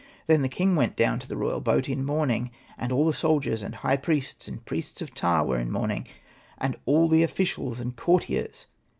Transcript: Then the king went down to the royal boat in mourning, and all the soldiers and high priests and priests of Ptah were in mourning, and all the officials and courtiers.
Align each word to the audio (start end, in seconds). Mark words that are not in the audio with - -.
Then 0.25 0.41
the 0.41 0.49
king 0.49 0.75
went 0.75 0.95
down 0.95 1.19
to 1.19 1.27
the 1.27 1.37
royal 1.37 1.61
boat 1.61 1.87
in 1.87 2.03
mourning, 2.03 2.49
and 2.75 2.91
all 2.91 3.05
the 3.05 3.13
soldiers 3.13 3.61
and 3.61 3.75
high 3.75 3.97
priests 3.97 4.47
and 4.47 4.65
priests 4.65 4.99
of 4.99 5.13
Ptah 5.13 5.43
were 5.43 5.59
in 5.59 5.71
mourning, 5.71 6.07
and 6.57 6.75
all 6.85 7.07
the 7.07 7.21
officials 7.21 7.79
and 7.79 7.95
courtiers. 7.95 8.65